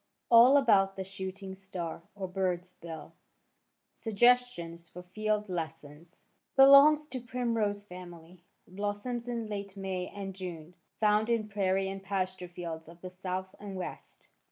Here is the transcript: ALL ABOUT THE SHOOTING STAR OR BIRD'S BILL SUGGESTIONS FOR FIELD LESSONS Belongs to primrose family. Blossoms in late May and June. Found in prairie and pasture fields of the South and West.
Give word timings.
ALL 0.31 0.57
ABOUT 0.57 0.95
THE 0.95 1.03
SHOOTING 1.03 1.53
STAR 1.53 2.01
OR 2.15 2.27
BIRD'S 2.27 2.73
BILL 2.73 3.13
SUGGESTIONS 3.93 4.89
FOR 4.89 5.03
FIELD 5.03 5.47
LESSONS 5.47 6.25
Belongs 6.55 7.05
to 7.05 7.21
primrose 7.21 7.85
family. 7.85 8.43
Blossoms 8.67 9.27
in 9.27 9.45
late 9.45 9.77
May 9.77 10.07
and 10.07 10.33
June. 10.33 10.73
Found 10.99 11.29
in 11.29 11.47
prairie 11.49 11.87
and 11.87 12.01
pasture 12.01 12.47
fields 12.47 12.89
of 12.89 13.01
the 13.01 13.11
South 13.11 13.53
and 13.59 13.75
West. 13.75 14.29